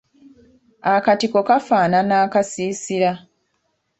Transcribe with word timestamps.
Akatiko 0.93 1.39
kafaanana 1.47 2.15
akasiisira. 2.25 3.11